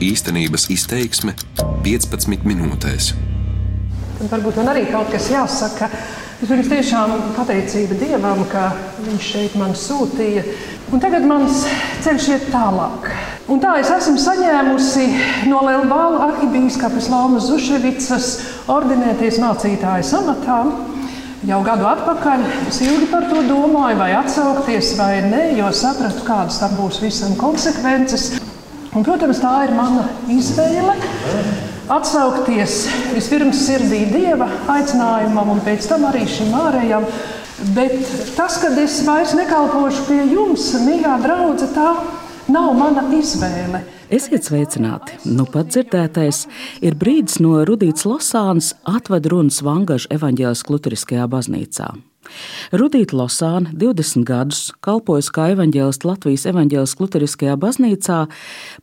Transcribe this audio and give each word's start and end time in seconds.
Īstenības 0.00 0.70
izteiksme 0.72 1.34
15 1.84 2.46
minūtēs. 2.48 3.10
Tad 4.16 4.30
varbūt 4.32 4.56
man 4.56 4.70
arī 4.72 4.86
kaut 4.88 5.10
kas 5.12 5.26
jāsaka. 5.28 5.90
Vispirms 6.40 6.70
tiešām 6.72 7.12
pateicība 7.36 7.98
Dievam, 8.00 8.40
ka 8.48 8.70
Viņš 9.04 9.26
šeit 9.28 9.58
man 9.60 9.74
sūtīja. 9.76 10.46
Un 10.88 11.04
tagad 11.04 11.26
mans 11.28 11.66
ceļš 12.00 12.30
iet 12.32 12.48
tālāk. 12.48 13.10
Un 13.52 13.60
tā 13.60 13.74
es 13.82 13.92
esmu 13.92 14.16
saņēmusi 14.24 15.04
no 15.52 15.60
Lielbāla 15.68 16.30
arhibīskapas 16.30 17.10
Laumas 17.12 17.50
Zuševicas 17.52 18.30
ordinēties 18.72 19.36
mācītājas 19.44 20.14
amatā. 20.16 20.62
Jau 21.44 21.60
gadu 21.64 21.84
atpakaļ 21.92 22.48
es 22.68 22.80
ilgi 22.84 23.12
par 23.12 23.28
to 23.28 23.44
domāju, 23.44 24.00
vai 24.00 24.10
atsaukties 24.16 24.94
vai 24.96 25.22
nē, 25.28 25.44
jo 25.60 25.68
sapratu, 25.76 26.24
kādas 26.24 26.60
tam 26.64 26.80
būs 26.80 27.04
visam 27.04 27.36
konsekvences. 27.40 28.39
Un, 28.90 29.04
protams, 29.06 29.38
tā 29.38 29.52
ir 29.68 29.74
mana 29.76 30.02
izvēle 30.30 30.96
atsaukties 31.90 32.84
vispirms 33.14 33.60
sirdī 33.66 34.00
dieva 34.10 34.48
aicinājumam, 34.70 35.52
un 35.54 35.62
pēc 35.62 35.86
tam 35.90 36.08
arī 36.08 36.24
šim 36.30 36.50
ārējam. 36.58 37.06
Bet 37.76 37.94
tas, 38.34 38.56
ka 38.58 38.72
es 38.82 39.00
vairs 39.06 39.36
nekalpošu 39.36 40.06
pie 40.08 40.20
jums, 40.32 40.70
mīļā 40.86 41.20
draudzene, 41.22 41.70
tā 41.76 41.88
nav 42.50 42.74
mana 42.78 43.06
izvēle. 43.14 43.84
Esiet 44.10 44.48
sveicināti! 44.48 45.20
Nu 45.28 45.46
pat 45.46 45.70
dzirdētais 45.70 46.46
ir 46.82 46.98
brīdis 46.98 47.38
no 47.44 47.60
Rudītas 47.62 48.08
Losānas 48.10 48.74
atved 48.90 49.30
runas 49.30 49.62
Vangaža 49.62 50.10
evaņģēlas 50.16 50.66
Lutriskajā 50.66 51.30
baznīcā. 51.30 51.92
Rudīta 52.72 53.16
Losāne 53.18 53.72
20 53.74 54.24
gadus 54.28 54.62
kalpojas 54.84 55.30
kā 55.34 55.50
evaņģēlists 55.54 56.06
Latvijas 56.06 56.46
evaņģēliskajā 56.50 57.04
Lutheriskajā 57.04 57.56
baznīcā, 57.60 58.18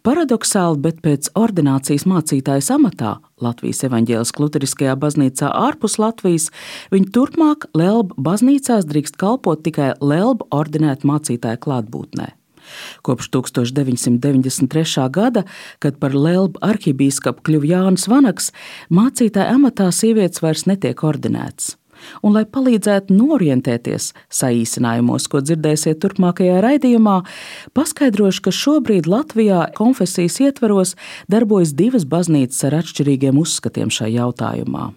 paradoxāli, 0.07 0.81
bet 0.83 1.01
pēc 1.05 1.31
ordinācijas 1.37 2.07
mācītājas 2.09 2.71
amatā 2.75 3.17
Latvijas 3.43 3.83
evaņģēliskajā 3.87 4.43
Lutheriskajā 4.43 4.97
baznīcā 4.99 5.51
ārpus 5.53 5.99
Latvijas, 6.01 6.49
viņa 6.93 7.13
turpmāk 7.15 7.69
Lelba 7.77 8.17
baznīcās 8.29 8.89
drīkst 8.89 9.19
kalpot 9.21 9.63
tikai 9.65 9.93
Lelba 10.01 10.47
ordinēta 10.51 11.07
mācītāja 11.07 11.61
klātbūtnē. 11.63 12.33
Kopš 13.01 13.29
1993. 13.31 15.07
gada, 15.09 15.43
kad 15.79 15.99
par 16.01 16.15
Lelbu 16.15 16.59
arhibīskapu 16.65 17.45
kļuva 17.47 17.71
Jānis 17.71 18.07
Vanaks, 18.11 18.51
mācītāja 18.91 19.55
amatā 19.55 19.87
sievietes 19.95 20.43
vairs 20.43 20.67
netiek 20.67 21.03
ordinētas 21.07 21.76
un, 22.21 22.35
lai 22.37 22.45
palīdzētu 22.45 23.15
norientēties 23.15 24.11
saīsinājumos, 24.39 25.29
ko 25.31 25.41
dzirdēsiet 25.45 26.01
turpmākajā 26.03 26.61
raidījumā, 26.65 27.17
paskaidrošu, 27.77 28.45
ka 28.47 28.55
šobrīd 28.55 29.09
Latvijā 29.11 29.67
konfesijas 29.77 30.39
ietvaros 30.43 30.95
darbojas 31.31 31.75
divas 31.77 32.07
baznīcas 32.09 32.63
ar 32.69 32.81
atšķirīgiem 32.83 33.39
uzskatiem 33.41 33.93
šajā 33.93 34.17
jautājumā 34.17 34.91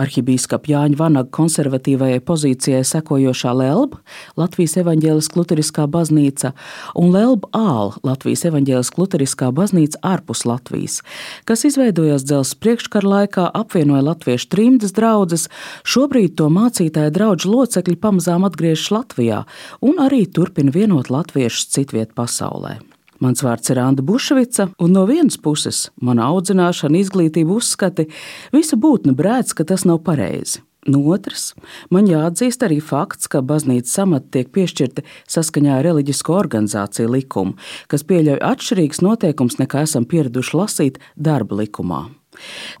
arhibīskapa 0.00 0.70
Jāņa 0.70 0.98
Vanaga 1.00 1.30
konservatīvajai 1.36 2.22
pozīcijai 2.26 2.82
sekojošā 2.86 3.52
Lelba, 3.56 4.00
Latvijas 4.38 4.76
evaņģēliskā 4.82 5.40
luteriskā 5.40 5.86
baznīca, 5.90 6.52
un 6.98 7.12
Lelba 7.14 7.50
Āla, 7.56 7.96
Latvijas 8.06 8.46
evaņģēliskā 8.50 9.02
luteriskā 9.02 9.50
baznīca 9.56 10.02
ārpus 10.06 10.44
Latvijas, 10.48 11.00
kas 11.48 11.66
izveidojās 11.68 12.26
dzelzs 12.26 12.56
priekškara 12.60 13.12
laikā, 13.12 13.46
apvienoja 13.54 14.04
latviešu 14.10 14.50
trimdas 14.52 14.96
draugus, 14.96 15.48
šobrīd 15.86 16.36
to 16.40 16.50
mācītāja 16.52 17.14
draugu 17.14 17.52
locekļi 17.52 17.96
pamazām 18.00 18.46
atgriežas 18.48 18.92
Latvijā 18.94 19.44
un 19.84 20.02
arī 20.02 20.24
turpina 20.26 20.72
vienot 20.74 21.10
latviešus 21.12 21.72
citviet 21.76 22.14
pasaulē. 22.16 22.78
Mans 23.22 23.42
vārds 23.44 23.72
ir 23.72 23.80
Anna 23.80 24.04
Bušvica, 24.04 24.68
un 24.82 24.92
no 24.96 25.06
vienas 25.08 25.38
puses 25.40 25.86
mana 26.00 26.28
audzināšana, 26.32 27.00
izglītība, 27.00 27.56
uzskati, 27.56 28.08
visa 28.52 28.76
būtne 28.76 29.16
brēc, 29.16 29.54
ka 29.56 29.64
tas 29.68 29.86
nav 29.88 30.02
pareizi. 30.06 30.62
No 30.86 31.00
otras, 31.10 31.48
man 31.90 32.06
jāatzīst 32.06 32.62
arī 32.62 32.78
fakts, 32.78 33.26
ka 33.30 33.42
baznīcas 33.42 33.96
amati 34.04 34.30
tiek 34.36 34.52
piešķirti 34.54 35.02
saskaņā 35.34 35.80
ar 35.80 35.88
reliģisko 35.88 36.36
organizāciju 36.38 37.10
likumu, 37.10 37.56
kas 37.90 38.06
pieļauj 38.06 38.38
atšķirīgus 38.52 39.02
noteikumus 39.02 39.58
nekā 39.58 39.82
esam 39.88 40.06
pieraduši 40.06 40.56
lasīt 40.60 41.02
darba 41.18 41.58
likumā. 41.64 42.04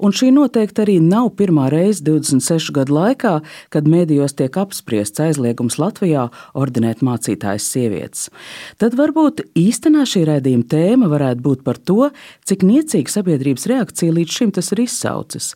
Un 0.02 0.14
šī 0.16 0.30
noteikti 0.34 0.84
arī 0.84 0.96
nav 1.02 1.32
pirmā 1.38 1.68
reize 1.72 2.04
26 2.06 2.72
gadu 2.76 2.96
laikā, 2.96 3.34
kad 3.74 3.88
mēdījos 3.90 4.36
tiek 4.38 4.56
apspriests 4.60 5.22
aizliegums 5.22 5.78
Latvijā 5.80 6.28
ordinēt 6.56 7.02
mācītājas 7.06 7.66
sievietes. 7.72 8.28
Tad 8.80 8.96
varbūt 8.98 9.44
īstenā 9.58 10.04
šī 10.08 10.24
raidījuma 10.30 10.68
tēma 10.70 11.10
varētu 11.12 11.44
būt 11.44 11.64
par 11.66 11.80
to, 11.80 12.10
cik 12.48 12.64
niecīga 12.66 13.12
sabiedrības 13.12 13.66
reakcija 13.70 14.14
līdz 14.16 14.38
šim 14.38 14.52
tas 14.56 14.72
ir 14.74 14.82
izsaucis. 14.86 15.52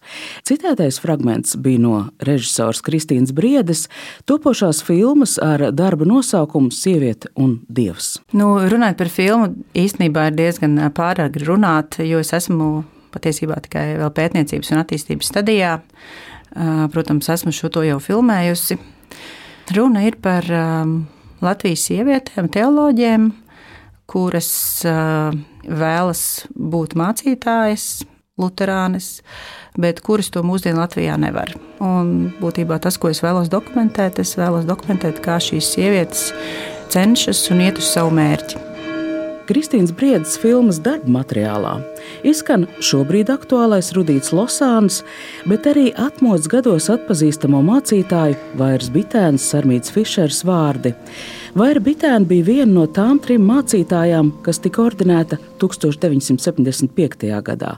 Citētais 0.49 1.01
fragments 1.03 1.57
bija 1.61 1.83
no 1.83 1.97
režisors 2.25 2.83
Kristīnas 2.85 3.35
Briedes 3.37 3.87
topošās 4.31 4.83
filmas 4.87 5.37
ar 5.43 5.71
darba 5.77 6.09
nosaukumu 6.09 6.73
Sieviete 6.75 7.31
un 7.37 7.59
Dievs. 7.69 8.19
Nu, 8.37 8.55
runājot 8.71 8.99
par 9.01 9.13
filmu, 9.13 9.51
īstenībā 9.77 10.31
ir 10.31 10.39
diezgan 10.39 10.79
pārāk 10.97 11.41
runāt, 11.45 12.01
jo 12.05 12.23
es 12.23 12.33
esmu 12.37 12.71
patiesībā 13.15 13.59
tikai 13.67 13.85
vēl 14.01 14.11
pētniecības 14.17 14.73
un 14.75 14.83
attīstības 14.83 15.31
stadijā. 15.33 15.77
Protams, 16.91 17.29
esmu 17.31 17.53
šo 17.55 17.71
to 17.71 17.85
jau 17.87 18.01
filmējusi. 18.03 18.79
Runa 19.77 20.03
ir 20.09 20.17
par 20.23 20.47
Latvijas 21.41 21.85
sievietēm, 21.87 22.49
teoloģiem, 22.53 23.31
kuras 24.11 24.51
vēlas 24.85 26.23
būt 26.51 26.97
mācītājas, 26.99 27.85
luterānis, 28.41 29.21
bet 29.81 30.01
kuras 30.03 30.33
to 30.33 30.43
mūsdienu 30.47 30.81
Latvijā 30.81 31.15
nevar. 31.21 31.53
Un 31.85 32.33
būtībā 32.41 32.81
tas, 32.83 32.99
ko 32.99 33.13
es 33.13 33.23
vēlos 33.23 33.53
dokumentēt, 33.53 34.19
es 34.19 34.35
vēlos 34.41 34.67
dokumentēt, 34.69 35.21
kā 35.23 35.39
šīs 35.39 35.75
sievietes 35.77 36.31
cenšas 36.91 37.45
un 37.55 37.63
iet 37.69 37.79
uz 37.79 37.93
savu 37.93 38.11
mērķi. 38.17 38.67
Kristīnas 39.51 39.95
Briedas 39.95 40.37
filmas 40.39 40.79
darba 40.83 41.11
materiālā 41.21 41.77
izskan 42.27 42.67
šobrīd 42.85 43.33
aktuālais 43.33 43.93
Rudīts 43.97 44.35
Losāns, 44.37 45.03
bet 45.51 45.69
arī 45.71 45.91
atmodas 45.97 46.49
gados 46.51 46.91
atpazīstamo 46.93 47.63
mācītāju 47.67 48.39
Vairs 48.61 48.91
Bitēns, 48.95 49.47
Sarmīts 49.53 49.93
Fišers 49.95 50.45
vārdi. 50.49 50.95
Vaira 51.51 51.81
Bitēna 51.83 52.29
bija 52.31 52.45
viena 52.47 52.71
no 52.71 52.85
tām 52.87 53.19
trim 53.19 53.43
mācītājām, 53.49 54.29
kas 54.47 54.61
tika 54.63 54.85
ordinēta 54.85 55.41
1975. 55.59 57.27
gadā, 57.43 57.73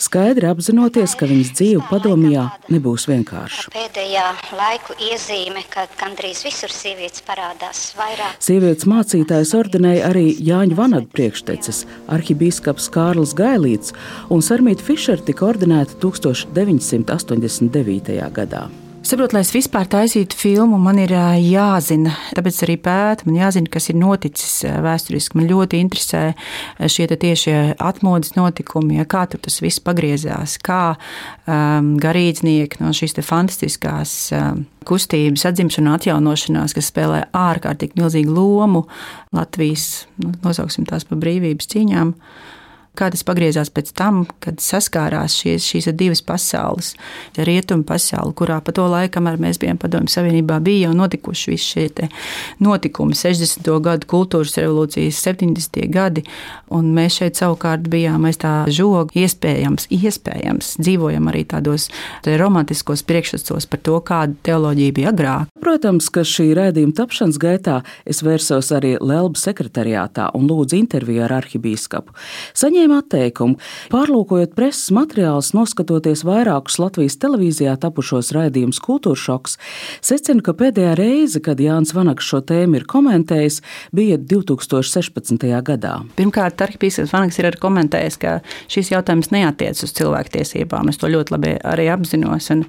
skaidri 0.00 0.48
apzinoties, 0.48 1.12
ka 1.18 1.28
viņas 1.28 1.52
dzīve 1.58 1.84
padomjā 1.90 2.46
nebūs 2.72 3.04
vienkārša. 3.10 3.68
Pēdējā 3.74 4.24
laiku 4.56 4.96
iezīme, 5.10 5.62
ka 5.70 5.84
gandrīz 6.00 6.40
visur 6.46 6.72
sievietes 6.72 7.22
parādās 7.26 7.92
vairāk. 7.98 8.40
Sievietes 8.42 8.88
mācītājs 8.88 9.52
ordinēja 9.58 10.08
arī 10.08 10.32
Jāņa 10.48 10.78
Vanaga 10.80 11.12
priekštecis, 11.12 11.84
arhibīskaps 12.16 12.88
Kārlis 12.94 13.36
Gailīts, 13.38 13.77
un 14.34 14.40
Sarmīta 14.44 14.84
Fišera 14.86 15.22
tika 15.24 15.42
ordinēta 15.48 15.92
1989. 16.02 18.18
gadā. 18.36 18.62
Saprotu, 19.08 19.36
lai 19.36 19.44
es 19.44 19.52
vispār 19.54 19.86
taisītu 19.88 20.36
filmu, 20.36 20.76
man 20.82 20.98
ir 21.00 21.12
jāzina, 21.14 22.10
tāpēc 22.36 22.56
arī 22.66 22.74
pēta, 22.82 23.24
man 23.24 23.38
jāzina, 23.38 23.70
kas 23.70 23.86
ir 23.88 23.96
noticis 23.96 24.56
vēsturiski. 24.84 25.38
Man 25.38 25.46
ļoti 25.48 25.78
interesē 25.80 26.22
šie 26.82 27.06
tiešie 27.08 27.54
atmodas 27.78 28.34
notikumi, 28.36 28.98
ja, 28.98 29.06
kā 29.08 29.22
tur 29.30 29.40
tas 29.46 29.62
viss 29.64 29.80
pagriezās, 29.80 30.58
kā 30.60 30.98
um, 30.98 31.94
garīdznieki 32.02 32.82
no 32.82 32.92
šīs 32.92 33.16
fantastiskās 33.24 34.16
um, 34.36 34.66
kustības 34.84 35.46
atzimšana 35.54 35.94
un 35.94 36.00
atjaunošanās, 36.00 36.76
kas 36.76 36.92
spēlē 36.92 37.24
ārkārtīgi 37.32 38.02
milzīgu 38.02 38.34
lomu 38.34 38.84
Latvijas, 39.32 40.04
nu, 40.20 40.34
nosauksim 40.42 40.84
tās 40.90 41.08
par 41.08 41.22
brīvības 41.22 41.72
cīņām. 41.72 42.12
Kā 42.98 43.12
tas 43.14 43.22
pagriezās 43.26 43.70
pēc 43.70 43.92
tam, 43.94 44.24
kad 44.42 44.58
saskārās 44.62 45.36
šies, 45.38 45.62
šīs 45.62 45.90
divas 45.94 46.22
pasaules. 46.26 46.94
Rietumu 47.38 47.86
pasaule, 47.86 48.34
kurā 48.34 48.58
pa 48.64 48.74
to 48.74 48.88
laiku, 48.90 49.14
kamēr 49.18 49.38
mēs 49.38 49.60
bijām 49.62 49.78
Padomju 49.78 50.10
Savienībā, 50.10 50.58
bija 50.64 50.88
jau 50.88 50.96
notikuši 50.98 51.52
visi 51.52 51.68
šie 51.74 52.08
notikumi, 52.62 53.14
60. 53.14 53.68
gadu 53.84 54.08
kultūras 54.10 54.56
revolūcijas, 54.58 55.20
70. 55.24 55.78
gadi, 55.92 56.24
un 56.74 56.90
mēs 56.96 57.20
šeit 57.20 57.38
savukārt 57.38 57.86
bijām 57.90 58.26
aiz 58.28 58.40
tā 58.42 58.52
žoga. 58.72 59.14
Iespējams, 59.18 59.88
iespējams, 59.94 60.74
dzīvojam 60.82 61.30
arī 61.30 61.44
tādos 61.48 61.88
romantiskos 62.26 63.04
priekšstats 63.08 63.68
par 63.70 63.82
to, 63.84 63.98
kāda 64.04 64.34
teoloģija 64.46 64.96
bija 64.96 65.12
agrāk. 65.12 65.52
Protams, 65.62 66.10
ka 66.12 66.24
šī 66.26 66.50
rādījuma 66.58 66.96
tapšanas 66.98 67.38
gaitā 67.40 67.80
es 68.08 68.22
vērsos 68.24 68.72
arī 68.74 68.96
Lelba 69.00 69.38
sekretariātā 69.38 70.30
un 70.36 70.46
lūdzu 70.50 70.78
interviju 70.78 71.24
ar 71.26 71.38
arhibīskapu. 71.40 72.14
Saņēmu 72.58 72.87
saņēma 72.88 73.02
atteikumu. 73.02 73.58
Pārlūkojot 73.92 74.54
preses 74.56 74.90
materiālus, 74.94 75.52
noskatoties 75.54 76.24
vairākus 76.24 76.78
Latvijas 76.78 77.18
televīzijā 77.20 77.76
tapušos 77.80 78.32
raidījumus 78.32 78.80
Kultūra 78.80 79.16
šoks, 79.16 79.58
secina, 80.00 80.42
ka 80.42 80.54
pēdējā 80.54 80.94
reize, 80.96 81.40
kad 81.40 81.60
Jānis 81.60 81.94
Vanaks 81.94 82.24
šo 82.24 82.40
tēmu 82.40 82.78
ir 82.78 82.86
komentējis, 82.88 83.60
bija 83.92 84.18
2016. 84.18 85.46
gadā. 85.62 86.02
Pirmkārt, 86.16 86.60
arhipīsks 86.60 87.12
Vanaks 87.12 87.38
ir 87.38 87.58
komentējis, 87.60 88.18
ka 88.18 88.40
šis 88.68 88.92
jautājums 88.92 89.30
neatiec 89.32 89.78
uz 89.82 89.94
cilvēktiesībām. 89.98 90.88
Es 90.88 90.98
to 90.98 91.08
ļoti 91.08 91.34
labi 91.34 91.54
arī 91.64 91.88
apzinos. 91.92 92.50
Un 92.54 92.64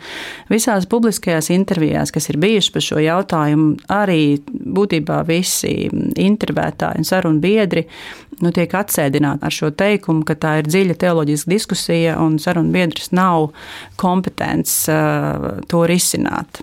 visās 0.49 0.87
publiskajās 0.89 1.51
intervijās, 1.53 2.11
kas 2.11 2.29
ir 2.31 2.39
bijušas 2.41 2.73
par 2.73 2.85
šo 2.85 3.03
jautājumu, 3.03 3.75
arī 3.93 4.39
būtībā 4.49 5.21
visi 5.27 5.89
intervētāji 5.89 7.03
un 7.03 7.07
sarunu 7.07 7.43
biedri 7.43 7.85
nu, 8.43 8.51
tiek 8.55 8.73
atsēdināti 8.79 9.45
ar 9.45 9.53
šo 9.53 9.69
teikumu, 9.75 10.08
ka 10.27 10.35
tā 10.39 10.57
ir 10.61 10.69
dziļa 10.69 10.97
teoloģiska 10.99 11.51
diskusija 11.53 12.17
un 12.21 12.37
sarunu 12.41 12.73
biedrs 12.73 13.11
nav 13.15 13.49
kompetents 13.99 14.83
uh, 14.91 15.59
to 15.71 15.85
risināt. 15.89 16.61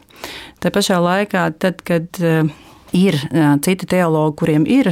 Tā 0.63 0.73
pašā 0.75 0.99
laikā, 1.03 1.49
tad, 1.63 1.83
kad 1.87 2.21
uh, 2.23 2.49
ir 2.97 3.19
uh, 3.29 3.55
citi 3.65 3.89
teologi, 3.91 4.37
kuriem 4.43 4.67
ir 4.69 4.91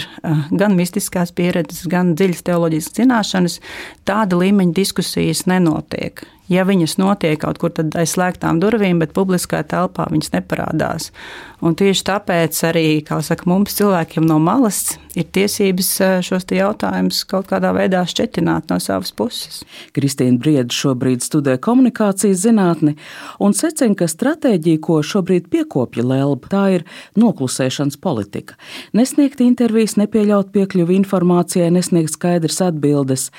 gan 0.53 0.77
mistiskās 0.79 1.35
pieredzes, 1.35 1.87
gan 1.91 2.15
dziļas 2.19 2.45
teoloģiskas 2.47 3.03
zināšanas, 3.03 3.59
tāda 4.09 4.41
līmeņa 4.41 4.77
diskusijas 4.77 5.47
nenotiek. 5.51 6.27
Ja 6.53 6.67
viņas 6.69 6.99
notiek 7.01 7.39
kaut 7.41 7.57
kur 7.63 7.73
aiz 7.97 8.13
slēgtām 8.13 8.59
durvīm, 8.61 8.99
bet 9.01 9.15
publiskā 9.17 9.63
telpā 9.65 10.05
viņas 10.13 10.35
neparādās. 10.35 11.09
Un 11.65 11.73
tieši 11.73 12.03
tāpēc 12.05 12.59
arī 12.69 12.89
saka, 13.25 13.47
mums, 13.49 13.73
cilvēkiem 13.79 14.27
no 14.29 14.37
malas, 14.43 14.99
ir 15.17 15.25
tiesības 15.33 15.89
eh, 16.05 16.17
šos 16.21 16.45
jautājumus 16.53 17.23
kaut 17.31 17.49
kādā 17.49 17.71
veidā 17.73 18.03
šķetināt 18.05 18.69
no 18.69 18.77
savas 18.83 19.15
puses. 19.17 19.63
Kristīna 19.97 20.37
Brieda 20.37 20.75
šobrīd 20.75 21.25
studē 21.25 21.57
komunikācijas 21.65 22.43
zinātni 22.45 22.99
un 23.41 23.57
secina, 23.57 23.97
ka 23.97 24.11
stratēģija, 24.11 24.83
ko 24.85 24.99
šobrīd 25.01 25.49
piekopja 25.49 26.05
Lelba, 26.05 26.51
tā 26.53 26.65
ir 26.77 26.85
noklusēšanas 27.17 27.97
politika. 27.97 28.59
Nesniegt 28.93 29.41
intervijas, 29.41 29.97
nepieļaut 29.97 30.53
piekļuvi 30.53 30.99
informācijai, 31.01 31.71
nesniegt 31.73 32.19
skaidras 32.19 32.61
atbildes. 32.69 33.31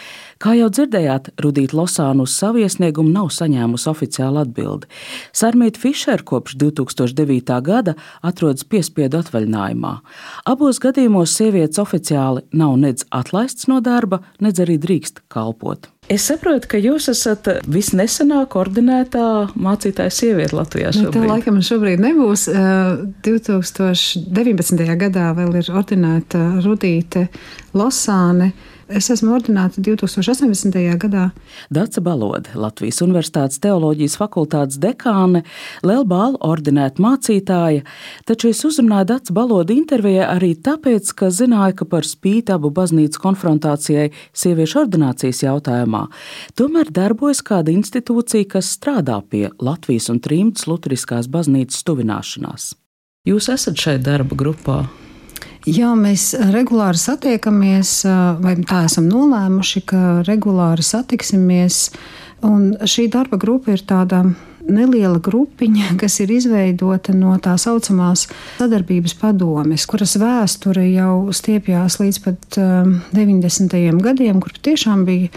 Kā 0.42 0.58
jau 0.58 0.72
dzirdējāt, 0.74 1.36
Rudīta 1.46 1.78
Losāna 1.78 2.26
uz 2.26 2.34
savu 2.34 2.66
iesniegumu 2.66 2.95
nav 3.04 3.32
saņēmusi 3.36 3.90
oficiālu 3.92 4.44
atbildi. 4.46 4.88
Sarmīta 5.36 5.82
Fišer 5.82 6.24
kopš 6.24 6.56
2009. 6.62 7.60
gada 7.66 7.96
atrodas 8.24 8.64
piespiedu 8.64 9.20
atvaļinājumā. 9.20 9.98
Abos 10.46 10.80
gadījumos 10.80 11.36
sievietes 11.36 11.82
oficiāli 11.82 12.46
nav 12.56 12.78
nedz 12.80 13.04
atlaists 13.12 13.68
no 13.68 13.82
darba, 13.84 14.22
nedz 14.40 14.64
arī 14.64 14.80
drīkst 14.80 15.26
kalpot. 15.28 15.90
Es 16.06 16.28
saprotu, 16.30 16.70
ka 16.70 16.78
jūs 16.78 17.08
esat 17.10 17.48
visnesenāk 17.66 18.52
koordinētā 18.54 19.24
mācītāja 19.58 20.14
sieviete 20.14 20.54
Latvijā. 20.54 20.92
Šobrīd. 20.94 21.08
Nu, 21.08 21.14
tā 21.16 21.26
laikam 21.26 21.58
šobrīd 21.66 22.04
nebūs. 22.04 22.46
2019. 23.26 24.86
gadā 25.02 25.32
vēl 25.34 25.58
ir 25.64 25.72
ordinēta 25.74 26.44
Rudīte 26.62 27.26
Losāne. 27.74 28.52
Es 28.86 29.08
esmu 29.10 29.32
ordināta 29.34 29.82
2018. 29.82 30.76
gadā. 31.02 31.32
Dāca 31.74 32.02
Balode, 32.06 32.52
Latvijas 32.54 33.00
Universitātes 33.02 33.58
teoloģijas 33.64 34.14
fakultātes 34.20 34.78
dekāne, 34.78 35.42
Lielbāla 35.82 36.38
ordinēta 36.46 37.02
mācītāja, 37.02 37.82
taču 38.30 38.52
es 38.52 38.62
uzrunāju 38.68 39.08
Dāca 39.10 39.34
Balode 39.34 39.74
intervijā 39.74 40.28
arī 40.30 40.52
tāpēc, 40.54 41.10
ka 41.18 41.32
zināju, 41.34 41.80
ka 41.80 41.88
par 41.96 42.06
spīti 42.06 42.54
abu 42.54 42.70
baznīcu 42.70 43.24
konfrontācijai 43.24 44.12
sieviešu 44.38 44.84
ordinācijas 44.84 45.42
jautājumā, 45.48 46.04
tomēr 46.54 46.92
darbojas 46.94 47.42
kāda 47.42 47.74
institūcija, 47.74 48.52
kas 48.54 48.70
strādā 48.78 49.18
pie 49.26 49.48
Latvijas 49.66 50.12
un 50.14 50.22
Trīmdas 50.22 50.70
Lutheriskās 50.70 51.26
baznīcas 51.34 51.82
tuvināšanās. 51.90 52.76
Jūs 53.26 53.50
esat 53.50 53.82
šai 53.82 53.98
darba 53.98 54.38
grupā. 54.38 54.84
Jā, 55.66 55.96
mēs 55.98 56.36
regulāri 56.54 57.00
satiekamies, 57.02 58.04
vai 58.38 58.54
tā 58.70 58.84
esam 58.86 59.08
nolēmuši, 59.10 59.82
ka 59.90 60.02
regulāri 60.28 60.86
satiksimies. 60.86 61.88
Un 62.46 62.76
šī 62.86 63.08
darba 63.10 63.40
grupa 63.42 63.74
ir 63.74 63.82
tāda 63.82 64.22
neliela 64.70 65.18
grupiņa, 65.26 65.96
kas 66.02 66.20
ir 66.22 66.36
izveidota 66.38 67.16
no 67.18 67.34
tā 67.42 67.56
saucamās 67.62 68.28
sadarbības 68.60 69.18
padomes, 69.18 69.88
kuras 69.90 70.14
vēsture 70.22 70.86
jau 70.92 71.34
stiepjās 71.34 71.98
līdz 72.02 72.22
pat 72.28 72.60
90. 73.18 73.78
gadiem, 74.06 74.42
kur 74.46 74.54
tiešām 74.70 75.06
bija 75.10 75.34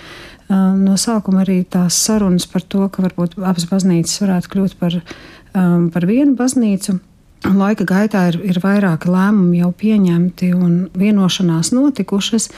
no 0.77 1.01
sākuma 1.01 1.47
arī 1.47 1.63
tās 1.69 1.97
sarunas 2.05 2.45
par 2.49 2.69
to, 2.69 2.85
ka 2.93 3.05
varbūt 3.05 3.41
abas 3.41 3.65
baznīcas 3.69 4.21
varētu 4.27 4.53
kļūt 4.53 4.77
par, 4.81 5.01
par 5.53 6.09
vienu 6.09 6.37
baznīcu. 6.37 7.01
Laika 7.47 7.87
gaitā 7.87 8.29
ir, 8.33 8.39
ir 8.43 8.59
vairāki 8.63 9.11
lēmumi 9.13 9.61
jau 9.63 9.71
pieņemti 9.79 10.53
un 10.57 10.79
vienošanās 10.99 11.71
notikušas. 11.77 12.49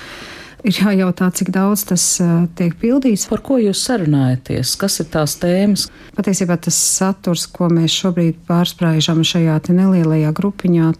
Ir 0.60 0.76
jājautā, 0.76 1.30
cik 1.32 1.52
daudz 1.54 1.86
tas 1.88 2.02
uh, 2.20 2.44
tiek 2.56 2.74
pildīts. 2.80 3.26
Par 3.30 3.40
ko 3.44 3.56
jūs 3.60 3.80
sarunājaties? 3.86 4.74
Kas 4.80 4.98
ir 5.00 5.08
tās 5.12 5.38
tēmas? 5.40 5.86
Patiesībā 6.16 6.58
tas 6.60 6.76
saturs, 6.76 7.46
ko 7.48 7.70
mēs 7.72 7.94
šobrīd 7.96 8.42
pārsprāžam 8.48 9.22
šajā 9.24 9.56
nelielajā 9.72 10.34
grupiņā, 10.36 10.90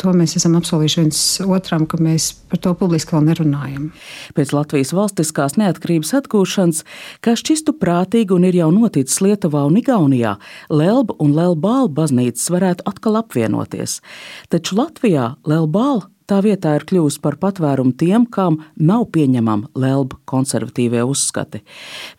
to 0.00 0.12
mēs 0.16 0.36
esam 0.38 0.56
apsolījuši 0.58 1.00
viens 1.00 1.20
otram, 1.44 1.86
ka 1.88 2.00
mēs 2.00 2.30
par 2.50 2.60
to 2.64 2.72
publiski 2.78 3.16
vēl 3.16 3.26
nerunājam. 3.28 3.90
Pēc 4.36 4.54
Latvijas 4.56 4.94
valstiskās 4.96 5.58
neatkarības 5.60 6.14
atgūšanas, 6.20 6.84
kā 7.24 7.36
šķistu 7.38 7.76
prātīgi 7.80 8.36
un 8.36 8.46
ir 8.48 8.60
jau 8.62 8.70
noticis 8.74 9.20
Lietuvā 9.24 9.66
un 9.68 9.80
Igaunijā, 9.80 10.36
Lelba 10.72 11.16
un 11.20 11.34
Lelbāla 11.36 11.90
baznīcas 12.00 12.48
varētu 12.52 12.86
atkal 12.90 13.20
apvienoties. 13.20 14.00
Taču 14.52 14.80
Latvijā 14.80 15.34
Lelbāla 15.48 16.08
tā 16.30 16.40
vietā 16.44 16.76
ir 16.78 16.86
kļuvusi 16.88 17.20
par 17.24 17.38
patvērumu 17.42 17.96
tiem, 17.98 18.26
kam 18.30 18.60
nav 18.78 19.08
pieņemama 19.14 19.72
lelba 19.78 20.20
konservatīvie 20.30 21.02
uzskati. 21.08 21.62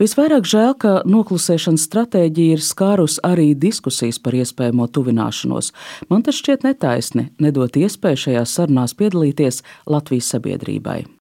Visvairāk 0.02 0.50
žēl, 0.50 0.76
ka 0.82 0.98
noklusēšanas 1.08 1.88
stratēģija 1.88 2.58
ir 2.58 2.66
skārus 2.66 3.20
arī 3.28 3.52
diskusijas 3.56 4.20
par 4.20 4.38
iespējamo 4.42 4.90
tuvināšanos. 4.92 5.72
Man 6.12 6.28
tas 6.28 6.42
šķiet 6.42 6.68
netaisni 6.68 7.30
nedot 7.42 7.80
iespēju 7.80 8.26
šajās 8.28 8.60
sarunās 8.60 8.98
piedalīties 9.00 9.64
Latvijas 9.90 10.36
sabiedrībai. 10.36 11.21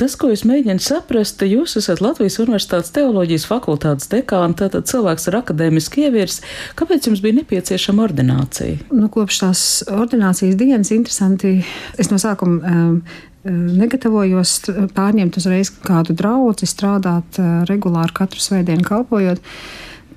Tas, 0.00 0.16
ko 0.18 0.30
es 0.34 0.42
mēģinu 0.48 0.82
saprast, 0.82 1.42
jūs 1.46 1.76
esat 1.80 2.02
Latvijas 2.04 2.38
Universitātes 2.42 2.92
teoloģijas 2.96 3.46
fakultātes 3.48 4.10
dekāna, 4.12 4.56
tātad 4.58 4.88
cilvēks 4.90 5.28
ar 5.30 5.40
akadēmisku 5.40 6.04
ievirs. 6.04 6.40
Kāpēc 6.78 7.08
jums 7.08 7.22
bija 7.24 7.38
nepieciešama 7.40 8.04
ordinācija? 8.08 8.90
Nu, 8.92 9.08
kopš 9.12 9.42
tās 9.44 9.64
ordinācijas 9.88 10.58
dienas 10.60 10.92
interesanti, 10.94 11.60
es 12.00 12.10
no 12.12 12.20
sākuma 12.20 12.60
um, 12.60 12.96
negatavojos 13.44 14.56
pārņemt 14.96 15.38
uzreiz 15.40 15.72
kādu 15.84 16.16
draugu, 16.16 16.66
strādāt 16.68 17.40
uh, 17.40 17.62
regulāri 17.70 18.16
katru 18.16 18.42
svētdienu 18.42 18.84
kalpojot. 18.86 19.40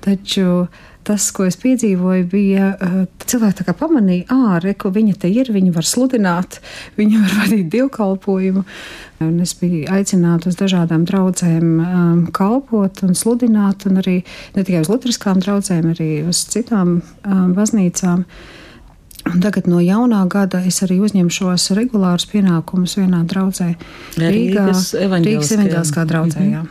Taču 0.04 0.66
tas, 1.04 1.28
ko 1.34 1.46
es 1.48 1.56
piedzīvoju, 1.60 2.26
bija 2.32 2.70
uh, 2.74 2.96
cilvēki 3.28 3.66
pamanīja, 3.78 4.26
ah, 4.32 4.56
reko, 4.62 4.90
viņa 4.94 5.18
te 5.20 5.30
ir, 5.32 5.50
viņa 5.54 5.74
var 5.74 5.88
sludināt, 5.88 6.60
viņa 6.98 7.22
var 7.22 7.36
vadīt 7.42 7.70
dievkalpojumu. 7.74 8.64
Un 9.24 9.36
es 9.44 9.54
biju 9.56 9.86
aicināta 9.94 10.50
uz 10.50 10.58
dažādām 10.58 11.06
draudzēm 11.08 11.68
um, 11.84 12.24
kalpot 12.34 13.04
un 13.06 13.14
sludināt, 13.16 13.86
un 13.88 14.02
arī 14.02 14.18
ne 14.56 14.64
tikai 14.64 14.82
uz 14.82 14.90
lutriskām 14.90 15.40
draudzēm, 15.44 15.92
arī 15.94 16.10
uz 16.28 16.42
citām 16.50 16.98
um, 16.98 17.54
baznīcām. 17.56 18.26
Un 19.24 19.40
tagad 19.40 19.66
no 19.70 19.80
jaunā 19.80 20.20
gada 20.28 20.60
es 20.68 20.82
arī 20.84 20.98
uzņemšos 21.04 21.70
regulārus 21.78 22.26
pienākumus 22.28 22.98
vienā 23.00 23.22
draudzē. 23.28 23.70
Rīgā, 24.20 24.66
Rīgas 24.68 24.90
evaņģēliskā 25.00 26.04
draudzē. 26.10 26.40
Mm 26.40 26.52
-hmm. 26.54 26.68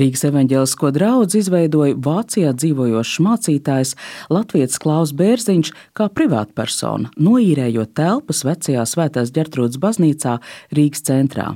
Rīgas 0.00 0.24
evaņģēlisko 0.28 0.90
draugu 0.96 1.38
izveidoja 1.38 1.94
Vācijā 1.94 2.52
dzīvojošs 2.56 3.20
mācītājs 3.26 3.94
Latvijas 4.30 4.78
Klaus 4.78 5.12
Bērziņš 5.12 5.72
kā 5.92 6.08
privātpersona, 6.08 7.10
noīrējot 7.18 7.92
telpas 7.94 8.44
vecajā 8.44 8.86
Svētās 8.86 9.34
ģertrūdas 9.36 9.78
baznīcā 9.82 10.38
Rīgas 10.72 11.02
centrā. 11.02 11.54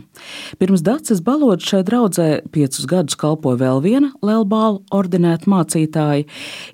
Pirms 0.59 0.83
Dācis 0.83 1.23
Balods 1.23 1.65
šai 1.65 1.83
draudzē 1.83 2.29
piecus 2.51 2.87
gadus 2.87 3.17
kalpoja 3.17 3.57
vēl 3.57 3.83
viena 3.83 4.13
Lelbāla 4.23 4.83
ordinēta 4.91 5.51
mācītāja 5.51 6.25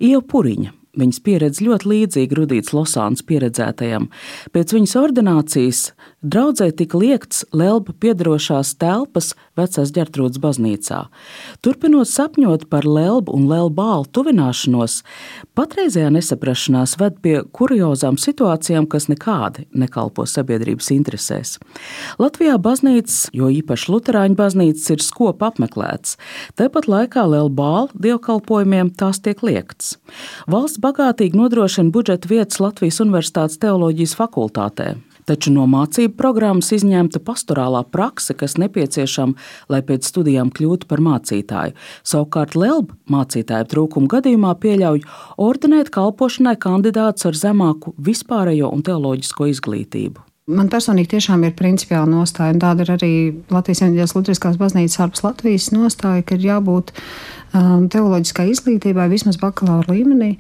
Ieva 0.01 0.23
Puriņa. 0.23 0.80
Viņas 0.99 1.21
pieredze 1.23 1.63
ļoti 1.63 1.87
līdzīga 1.87 2.37
Rudīts 2.39 2.73
Losāns 2.75 3.23
pieredzētajam. 3.27 4.09
Pēc 4.51 4.75
viņas 4.75 4.97
ordinācijas 4.99 5.83
draudzē 6.23 6.71
tika 6.77 6.99
liekts 7.01 7.45
Lelba 7.53 7.95
piedarošās 8.01 8.75
telpas 8.81 9.33
vecās 9.59 9.93
ģertrūdas 9.95 10.41
baznīcā. 10.43 11.01
Turpinot 11.65 12.09
sapņot 12.11 12.67
par 12.73 12.85
Lelbu 12.85 13.33
un 13.37 13.49
Lelbālu 13.51 14.07
tuvināšanos, 14.13 15.01
patreizējā 15.57 16.13
nesaprašanās 16.15 16.97
ved 17.01 17.19
pie 17.25 17.35
kuriozām 17.57 18.21
situācijām, 18.21 18.89
kas 18.91 19.09
nekādi 19.11 19.67
nekalpo 19.73 20.27
sabiedrības 20.29 20.93
interesēs. 20.95 21.57
Latvijā 22.21 22.57
baznīcas, 22.61 23.31
jo 23.37 23.51
īpaši 23.53 23.93
Lutāņu 23.95 24.39
baznīcas, 24.39 24.89
ir 24.93 25.05
skopa 25.05 25.51
apmeklēts. 25.51 26.17
Tāpat 26.61 26.89
laikā 26.91 27.27
Lelbāla 27.27 27.89
dievkalpojumiem 27.97 28.93
tās 28.93 29.23
tiek 29.25 29.41
liekts. 29.47 29.97
Valsts 30.51 30.81
bagātīgi 30.83 31.39
nodrošina 31.41 31.93
budžeta 31.95 32.29
vietas 32.31 32.61
Latvijas 32.61 33.01
Universitātes 33.05 33.61
teoloģijas 33.61 34.17
fakultātē. 34.21 34.95
Taču 35.29 35.53
no 35.55 35.67
mācību 35.71 36.15
programmas 36.19 36.71
izņemta 36.77 37.21
pastorālā 37.25 37.83
prakse, 37.93 38.35
kas 38.39 38.57
nepieciešama, 38.61 39.37
lai 39.73 39.83
pēc 39.87 40.09
studijām 40.09 40.53
kļūtu 40.55 40.89
par 40.91 41.03
mācītāju. 41.05 41.77
Savukārt 42.07 42.57
Lelba 42.59 42.97
mācītāju 43.11 43.69
trūkuma 43.75 44.11
gadījumā 44.17 44.55
pieļauj 44.63 45.05
ordinēt 45.41 45.93
kalpošanai 45.95 46.57
kandidātus 46.61 47.31
ar 47.31 47.39
zemāku 47.45 47.95
vispārējo 47.99 48.73
un 48.73 48.85
teoloģisko 48.87 49.51
izglītību. 49.53 50.27
Man 50.51 50.71
personīgi 50.73 51.13
tiešām 51.13 51.45
ir 51.47 51.53
principiāla 51.55 52.09
nostāja, 52.11 52.55
un 52.57 52.63
tāda 52.63 52.83
ir 52.83 52.91
arī 52.97 53.11
Latvijas 53.53 53.85
Evanģēlas 53.85 54.15
Lutriskās 54.17 54.57
baznīcas 54.59 54.99
ārpus 55.05 55.23
Latvijas 55.23 55.69
nostāja, 55.75 56.25
ka 56.27 56.39
ir 56.39 56.47
jābūt 56.49 56.91
um, 57.55 57.87
teoloģiskai 57.91 58.49
izglītībai 58.53 59.09
vismaz 59.13 59.39
bakalaura 59.41 59.95
līmenī. 59.95 60.35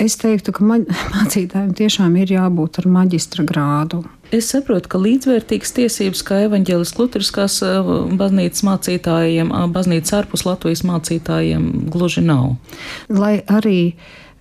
Es 0.00 0.16
teiktu, 0.18 0.54
ka 0.56 0.66
mācītājiem 1.16 1.72
tiešām 1.78 2.16
ir 2.22 2.34
jābūt 2.34 2.80
ar 2.82 2.90
maģistra 2.90 3.46
grādu. 3.46 4.02
Es 4.34 4.48
saprotu, 4.50 4.90
ka 4.90 4.98
līdzvērtīgas 4.98 5.74
tiesības 5.76 6.24
kā 6.26 6.40
evaņģēlis 6.48 6.94
Lutriskās 6.98 7.60
uh, 7.62 7.92
baznīcas 8.18 8.64
mācītājiem, 8.66 9.52
uh, 9.52 9.68
baznīcas 9.70 10.16
ārpus 10.22 10.46
Latvijas 10.48 10.82
mācītājiem 10.88 11.68
gluži 11.92 12.24
nav. 12.24 12.56
Lai 13.12 13.36
arī 13.46 13.94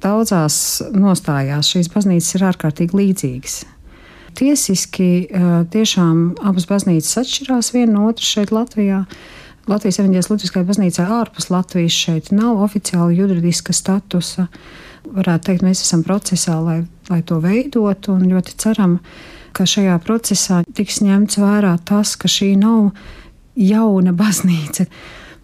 daudzās 0.03 0.55
nostājās 0.95 1.69
šīs 1.75 1.91
baznīcas 1.93 2.33
ir 2.37 2.47
ārkārtīgi 2.49 2.99
līdzīgas. 2.99 3.59
Tiesiski 4.33 5.11
uh, 5.27 5.61
tiešām 5.69 6.25
abas 6.41 6.65
baznīcas 6.69 7.21
atšķirās 7.21 7.73
viena 7.75 7.93
no 7.99 8.09
otras 8.09 8.33
šeit 8.33 8.55
Latvijā. 8.55 9.03
Latvijas 9.69 10.01
evaņģēlis 10.01 10.27
Lutriskajā 10.27 10.67
baznīcā 10.67 11.05
ārpus 11.21 11.47
Latvijas 11.53 11.95
šeit 11.95 12.31
nav 12.35 12.59
oficiāla 12.65 13.13
juridiska 13.15 13.75
statusa. 13.75 14.49
Varētu 15.03 15.47
teikt, 15.47 15.63
mēs 15.63 15.83
esam 15.85 16.03
procesā, 16.03 16.57
lai, 16.63 16.81
lai 17.09 17.21
to 17.27 17.39
veidotu, 17.43 18.15
un 18.17 18.27
ļoti 18.27 18.57
ceram, 18.59 18.97
ka 19.55 19.67
šajā 19.69 19.95
procesā 20.03 20.61
tiks 20.75 20.99
ņemts 21.05 21.39
vērā 21.39 21.77
tas, 21.87 22.15
ka 22.19 22.31
šī 22.31 22.53
nav 22.59 22.91
jauna 23.59 24.11
baznīca, 24.17 24.87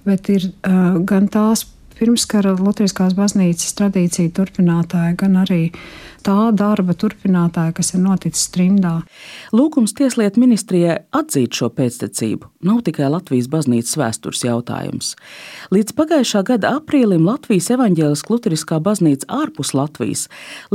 bet 0.08 0.32
ir 0.34 0.50
uh, 0.50 1.00
gan 1.08 1.32
tās 1.32 1.68
pirmskara 2.00 2.56
Latvijas 2.60 2.96
baznīcas 3.16 3.76
tradīcija 3.80 4.36
turpinātāja, 4.36 5.16
gan 5.20 5.40
arī 5.46 5.70
tā 6.26 6.52
darba 6.56 6.96
turpinātāja, 6.98 7.76
kas 7.80 7.94
ir 7.96 8.04
noticis 8.04 8.50
trimdā. 8.54 9.00
Lūgums 9.56 9.96
Tieslietu 9.98 10.42
ministrijai 10.44 11.02
atzīt 11.16 11.58
šo 11.58 11.72
pēctecību 11.74 12.50
nav 12.66 12.82
tikai 12.84 13.08
Latvijas 13.08 13.48
baznīcas 13.52 13.96
vēstures 14.00 14.42
jautājums. 14.44 15.14
Līdz 15.72 15.94
pagājušā 15.96 16.42
gada 16.48 16.74
aprīlim 16.80 17.24
Latvijas 17.28 17.70
evaņģēliskā 17.76 18.34
luteriskā 18.34 18.80
baznīca 18.84 19.30
ārpus 19.32 19.72
Latvijas 19.78 20.26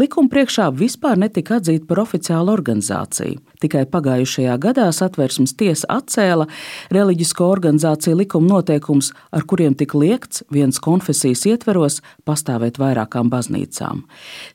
likuma 0.00 0.32
priekšā 0.32 0.70
vispār 0.78 1.20
netika 1.20 1.58
atzīta 1.58 1.84
par 1.90 2.00
oficiālu 2.06 2.54
organizāciju. 2.54 3.42
Tikai 3.60 3.84
pagājušajā 3.92 4.56
gadā 4.60 4.86
satversmes 4.96 5.52
tiesa 5.60 5.88
atcēla 5.92 6.48
reliģisko 6.94 7.48
organizāciju 7.52 8.16
likuma 8.22 8.56
noteikumus, 8.56 9.12
ar 9.32 9.44
kuriem 9.48 9.76
tika 9.76 10.00
liekts 10.00 10.44
viens 10.52 10.80
konfesijas 10.80 11.44
ietveros 11.52 12.00
pastāvēt 12.24 12.80
vairākām 12.80 13.28
baznīcām. 13.32 14.04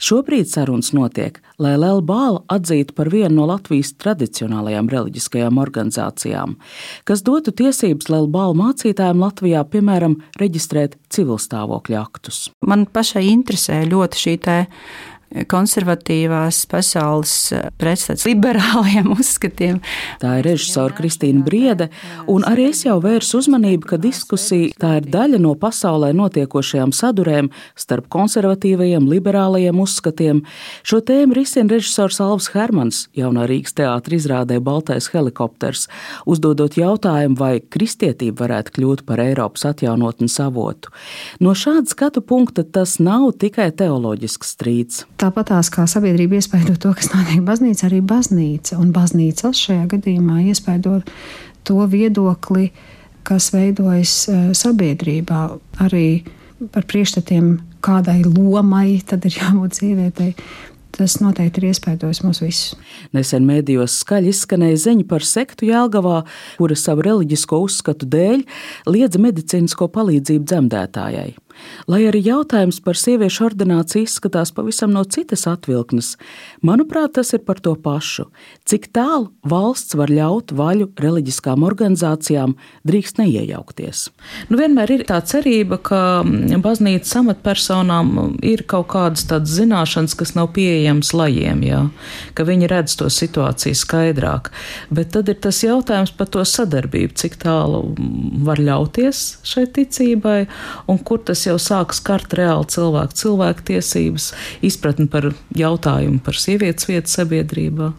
Šobrīd 0.02 0.50
sarunas 0.80 0.94
notiek, 0.94 1.40
lai 1.60 1.76
Lelbālu 1.78 2.44
atzītu 2.48 2.96
par 2.96 3.10
vienu 3.12 3.36
no 3.36 3.48
Latvijas 3.48 3.94
tradicionālajām 4.00 4.90
reliģiskajām 4.90 5.58
organizācijām, 5.60 6.56
kas 7.06 7.24
dotu 7.24 7.52
tiesības 7.52 8.10
Lelbālu 8.10 8.56
mācītājiem 8.56 9.20
Latvijā, 9.20 9.64
piemēram, 9.64 10.22
reģistrēt 10.40 10.98
civilstāvokļa 11.10 12.02
aktus. 12.02 12.52
Man 12.66 12.86
pašai 12.86 13.28
interesē 13.30 13.84
ļoti 13.90 14.18
šī 14.18 14.38
konservatīvās 15.50 16.64
pasaules 16.70 17.34
eh, 17.54 17.68
pretstats 17.78 18.26
liberāliem 18.28 19.12
uzskatiem. 19.20 19.80
Tā 20.22 20.40
ir 20.40 20.48
režisora 20.50 20.96
Kristīna 20.98 21.44
Briede, 21.46 21.90
un 22.32 22.46
arī 22.48 22.70
es 22.72 22.84
jau 22.86 22.98
vērsu 23.04 23.44
uzmanību, 23.44 23.92
ka 23.92 24.00
diskusija 24.02 24.74
tā 24.82 24.96
ir 25.00 25.10
daļa 25.12 25.42
no 25.42 25.54
pasaulē 25.60 26.12
notiekošajām 26.18 26.94
sadurēm 26.96 27.52
starp 27.80 28.10
konservatīvajiem, 28.14 29.06
liberālajiem 29.12 29.80
uzskatiem. 29.84 30.42
Šo 30.84 31.02
tēmu 31.06 31.38
risina 31.38 31.76
režisors 31.76 32.20
Alvs 32.24 32.50
Hermans 32.56 33.06
jaunā 33.18 33.46
Rīgas 33.50 33.78
teātra 33.78 34.18
izrādē 34.18 34.60
Baltais 34.64 35.12
helikopters, 35.14 35.88
uzdodot 36.30 36.78
jautājumu, 36.80 37.38
vai 37.40 37.54
kristietība 37.62 38.48
varētu 38.48 38.76
kļūt 38.80 39.06
par 39.08 39.22
Eiropas 39.24 39.68
atjaunotnes 39.70 40.40
avotu. 40.42 40.94
No 41.44 41.54
šāda 41.58 41.90
skatu 41.92 42.24
punkta 42.26 42.66
tas 42.66 42.98
nav 43.04 43.32
tikai 43.40 43.70
teoloģisks 43.76 44.56
strīds. 44.56 45.04
Tāpatās 45.20 45.68
kā 45.74 45.84
sabiedrība 45.90 46.38
iespaido 46.40 46.78
to, 46.80 46.94
kas 46.96 47.10
notiek 47.12 47.42
baznīcā, 47.44 47.90
arī 47.90 48.00
baznīca 48.08 48.78
un 48.80 48.94
baznīcas 48.96 49.60
šajā 49.66 49.90
gadījumā 49.92 50.46
iespaido 50.48 51.02
to 51.68 51.84
viedokli, 51.92 52.70
kas 53.28 53.50
veidojas 53.52 54.14
e, 54.32 54.38
sabiedrībā. 54.56 55.42
Arī 55.84 56.06
par 56.72 56.88
priekšstatiem, 56.88 57.52
kādai 57.84 58.22
lomai 58.24 59.02
tad 59.08 59.28
ir 59.28 59.36
jābūt 59.42 59.82
sievietei. 59.82 60.34
Tas 60.96 61.20
noteikti 61.22 61.62
ir 61.62 61.70
iespaidojis 61.70 62.24
mūs 62.24 62.40
visus. 62.42 62.80
Nesen 63.16 63.44
mēdījos 63.48 64.00
skaļi 64.02 64.32
izskanēja 64.34 64.80
ziņa 64.88 65.06
par 65.12 65.24
sektu 65.28 65.68
Jēlgavā, 65.68 66.24
kura 66.58 66.80
savu 66.80 67.06
reliģisko 67.06 67.60
uzskatu 67.68 68.08
dēļ 68.10 68.42
liedza 68.90 69.22
medicīnisko 69.22 69.92
palīdzību 70.00 70.48
dzemdētājai. 70.50 71.30
Lai 71.90 72.04
arī 72.10 72.22
jautājums 72.26 72.80
par 72.84 72.98
sieviešu 73.00 73.48
ordināciju 73.50 74.08
izskatās 74.08 74.52
pavisam 74.56 74.94
no 74.94 75.04
citas 75.04 75.46
atvilknes, 75.50 76.16
manuprāt, 76.66 77.16
tas 77.18 77.34
ir 77.34 77.44
par 77.48 77.62
to 77.64 77.74
pašu. 77.80 78.28
Cik 78.70 78.90
tālu 78.96 79.30
valsts 79.48 79.98
var 79.98 80.12
ļaut 80.14 80.54
vaļu 80.56 80.90
reliģiskām 81.00 81.64
organizācijām, 81.66 82.56
drīkst 82.88 83.22
neiejaukties. 83.22 84.08
Nu, 84.50 84.60
vienmēr 84.60 84.94
ir 84.98 85.06
tā 85.10 85.20
cerība, 85.26 85.80
ka 85.82 86.02
baznīcas 86.62 87.16
amatpersonām 87.22 88.40
ir 88.46 88.66
kaut 88.70 88.90
kādas 88.94 89.26
tādas 89.30 89.56
zināšanas, 89.58 90.16
kas 90.20 90.36
nav 90.38 90.52
pieejamas 90.56 91.14
lajiem, 91.16 91.64
jā? 91.68 91.82
ka 92.38 92.46
viņi 92.48 92.70
redz 92.72 92.96
to 93.00 93.10
situāciju 93.14 93.78
skaidrāk. 93.78 94.52
Bet 94.94 95.14
tad 95.16 95.30
ir 95.32 95.40
tas 95.42 95.62
jautājums 95.64 96.14
par 96.16 96.30
to 96.34 96.44
sadarbību, 96.46 97.16
cik 97.20 97.40
tālu 97.42 97.84
var 98.46 98.62
ļauties 98.62 99.24
šai 99.48 99.66
ticībai 99.76 100.40
un 100.90 101.00
kur 101.06 101.22
tas 101.26 101.46
jau 101.50 101.58
sākas 101.62 102.02
kart 102.06 102.34
reāli 102.38 102.70
cilvēku, 102.72 103.18
cilvēku 103.20 103.66
tiesības, 103.72 104.32
izpratni 104.66 105.10
par 105.12 105.32
jautājumu 105.58 106.22
par 106.26 106.38
sievietes 106.40 106.90
vietu 106.90 107.12
sabiedrībā. 107.12 107.92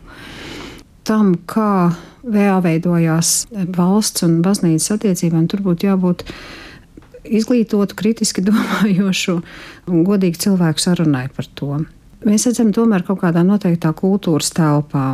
Tam, 1.08 1.34
kā 1.50 1.92
jāveidojās 2.26 3.34
valsts 3.76 4.26
un 4.26 4.40
baznīcas 4.44 4.92
attiecībām, 4.96 5.46
tur 5.50 5.64
būtu 5.64 5.88
jābūt 5.88 6.26
izglītotu, 7.24 7.96
kritiski 7.96 8.44
domājošu 8.48 9.40
un 9.90 10.04
godīgu 10.06 10.44
cilvēku 10.48 10.86
sarunai 10.86 11.28
par 11.34 11.48
to. 11.54 11.80
Mēs 12.20 12.44
redzam, 12.44 12.68
tomēr 12.76 13.04
kaut 13.06 13.22
kādā 13.22 13.40
noteiktā 13.46 13.94
kultūras 13.96 14.50
telpā, 14.52 15.04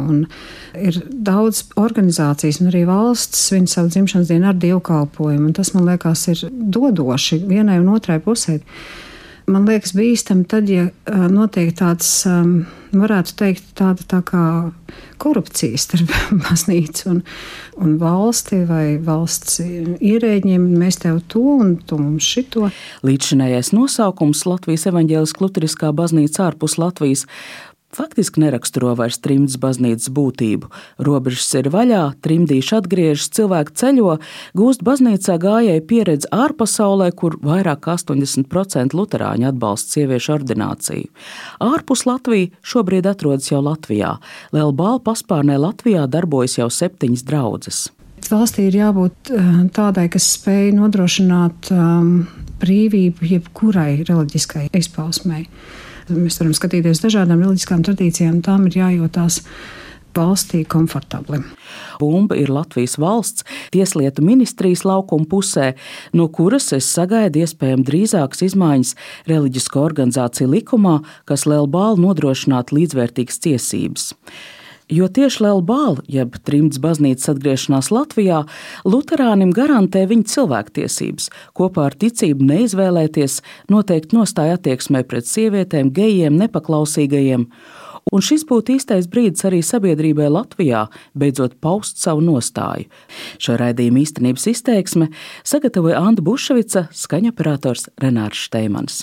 ir 0.74 0.98
daudz 1.06 1.62
organizācijas, 1.78 2.58
un 2.62 2.72
arī 2.72 2.82
valsts 2.88 3.44
svin 3.46 3.68
savu 3.70 3.92
dzimšanas 3.94 4.32
dienu 4.32 4.50
ar 4.50 4.58
dievkalpojumu, 4.58 5.52
tas 5.54 5.70
man 5.76 5.86
liekas 5.86 6.26
ir 6.32 6.42
dodoši 6.50 7.44
vienai 7.46 7.78
un 7.78 7.92
otrai 7.94 8.18
pusē 8.24 8.58
man 9.50 9.66
liekas, 9.68 9.94
bīstami 9.96 10.46
tad, 10.48 10.70
ja 10.70 10.88
notiek 11.30 11.72
tāds, 11.78 12.08
varētu 12.96 13.34
teikt, 13.38 13.68
tāda 13.78 14.06
tā 14.08 14.20
kā 14.26 14.44
korupcija 15.22 15.78
starp 15.80 16.12
baznīcu 16.46 17.10
un, 17.12 17.22
un 17.82 17.96
valsti 18.00 18.62
vai 18.68 18.96
valsts 19.02 19.60
ierēģiem. 19.62 20.66
Mēs 20.80 21.00
tev 21.04 21.22
to 21.32 21.44
un 21.60 21.76
tu 21.86 22.00
mums 22.00 22.26
šito. 22.26 22.70
Līdzšinējais 23.06 23.72
nosaukums 23.76 24.44
Latvijas 24.48 24.88
evaņģēliskā 24.90 25.46
luteriskā 25.46 25.92
baznīca 25.96 26.48
ārpus 26.50 26.78
Latvijas 26.80 27.26
faktiski 27.96 28.42
neraksturo 28.44 28.92
vairs 28.98 29.18
trimdas 29.24 29.56
baznīcas 29.62 30.10
būtību. 30.12 30.70
Robežas 31.06 31.48
ir 31.60 31.70
vaļā, 31.72 32.02
trimdīši 32.24 32.76
atgriežas, 32.78 33.30
cilvēki 33.36 33.76
ceļo, 33.80 34.18
gūst 34.58 34.84
baznīcā 34.86 35.38
gājēju 35.42 35.86
pieredzi 35.88 36.30
ārpasaulē, 36.34 37.10
kur 37.16 37.38
vairāk 37.44 37.84
kā 37.86 37.96
80% 37.98 38.96
luterāņu 38.96 39.50
atbalsta 39.50 39.98
sieviešu 39.98 40.36
ordināciju. 40.36 41.10
Ārpus 41.64 42.06
Latvijas 42.08 42.54
šobrīd 42.66 43.08
atrodas 43.08 43.50
jau 43.50 43.62
Latvijā. 43.64 44.16
Lielbāla 44.54 45.02
paspārnē 45.04 45.58
Latvijā 45.60 46.06
darbojas 46.10 46.58
jau 46.60 46.70
septiņas 46.72 47.26
draudzes. 47.26 47.86
Valstī 48.26 48.66
ir 48.70 48.80
jābūt 48.80 49.30
eh, 49.30 49.52
tādai, 49.76 50.08
kas 50.10 50.26
spēj 50.34 50.72
nodrošināt 50.74 51.70
um, 51.74 52.26
brīvību 52.62 53.30
jebkurai 53.32 54.04
reliģiskai 54.06 54.68
izpausmei. 54.76 55.46
Mēs 56.12 56.38
varam 56.40 56.54
skatīties 56.54 57.02
dažādām 57.02 57.42
reliģiskām 57.42 57.82
tradīcijām, 57.86 58.38
tām 58.46 58.68
ir 58.68 58.78
jājūtās 58.78 59.40
valstī 60.16 60.62
komfortabli. 60.64 61.42
Bumba 62.00 62.36
ir 62.38 62.50
Latvijas 62.52 62.96
valsts 63.00 63.44
tieslietu 63.74 64.24
ministrijas 64.24 64.84
laukuma 64.86 65.28
pusē, 65.28 65.72
no 66.16 66.28
kuras 66.32 66.70
es 66.76 66.88
sagaidu 66.88 67.42
iespējami 67.44 67.84
drīzākas 67.86 68.46
izmaiņas 68.48 68.94
reliģisko 69.28 69.82
organizāciju 69.90 70.52
likumā, 70.54 71.00
kas 71.28 71.44
lielu 71.48 71.68
bālu 71.68 72.06
nodrošinātu 72.06 72.78
līdzvērtīgas 72.78 73.42
tiesības. 73.44 74.12
Jo 74.86 75.08
tieši 75.10 75.42
Lielbāla, 75.42 75.98
jeb 76.06 76.36
Trimds 76.46 76.78
baznīcas 76.78 77.32
atgriešanās 77.32 77.88
Latvijā, 77.90 78.44
Lutāniem 78.86 79.50
garantē 79.54 80.04
viņa 80.06 80.30
cilvēktiesības, 80.30 81.26
kopā 81.58 81.88
ar 81.88 81.96
ticību 81.98 82.46
neizvēlēties, 82.46 83.40
noteikti 83.72 84.14
nostāja 84.14 84.60
attieksmē 84.60 85.02
pret 85.10 85.26
sievietēm, 85.26 85.90
gejiem, 85.90 86.38
nepaklausīgajiem. 86.38 87.48
Un 88.14 88.22
šis 88.22 88.46
būtu 88.46 88.76
īstais 88.76 89.10
brīdis 89.10 89.42
arī 89.48 89.58
sabiedrībai 89.66 90.30
Latvijā 90.30 90.84
beidzot 91.18 91.58
paust 91.58 91.98
savu 91.98 92.22
nostāju. 92.22 92.86
Šo 93.42 93.58
raidījumu 93.58 94.04
īstenības 94.06 94.46
izteiksme 94.54 95.10
sagatavoja 95.42 95.98
Anna 95.98 96.22
Bušvica, 96.22 96.86
skaņoperators 96.94 97.88
Renārs 97.98 98.46
Šteimans. 98.46 99.02